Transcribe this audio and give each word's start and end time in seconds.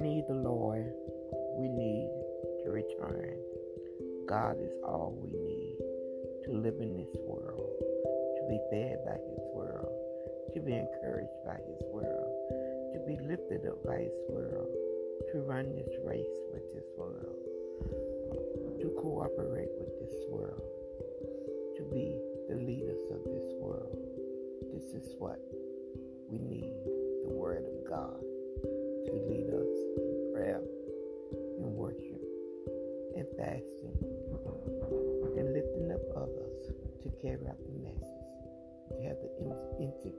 need 0.00 0.24
the 0.28 0.34
Lord. 0.34 0.92
We 1.60 1.68
need 1.68 2.08
to 2.64 2.70
return. 2.70 3.36
God 4.26 4.56
is 4.56 4.72
all 4.82 5.12
we 5.20 5.28
need 5.28 5.76
to 6.44 6.56
live 6.56 6.80
in 6.80 6.96
this 6.96 7.12
world, 7.28 7.68
to 7.76 8.42
be 8.48 8.58
fed 8.72 9.04
by 9.04 9.20
His 9.20 9.44
world, 9.52 9.92
to 10.54 10.60
be 10.60 10.72
encouraged 10.72 11.40
by 11.44 11.60
His 11.68 11.84
world, 11.92 12.32
to 12.94 12.98
be 13.04 13.20
lifted 13.28 13.68
up 13.68 13.84
by 13.84 14.08
His 14.08 14.16
world, 14.30 14.72
to 15.32 15.42
run 15.44 15.76
this 15.76 15.92
race 16.02 16.38
with 16.52 16.64
this 16.72 16.88
world, 16.96 17.36
to 18.80 18.88
cooperate 18.96 19.68
with 19.76 19.92
this 20.00 20.16
world, 20.30 20.64
to 21.76 21.82
be 21.92 22.16
the 22.48 22.56
leaders 22.56 23.04
of 23.12 23.20
this 23.24 23.52
world. 23.60 23.98
This 24.72 24.96
is 24.96 25.14
what 25.18 25.40
we 26.30 26.38
need 26.38 26.72
the 27.28 27.34
Word 27.34 27.66
of 27.68 27.84
God. 27.86 28.29
Fasting 33.40 33.96
and 35.40 35.54
lifting 35.56 35.88
up 35.88 36.04
others 36.14 36.60
to 37.00 37.08
carry 37.24 37.40
out 37.48 37.56
the 37.64 37.72
message, 37.80 38.28
to 38.92 38.94
have 39.08 39.16
the 39.24 39.32
intimacy 39.80 40.12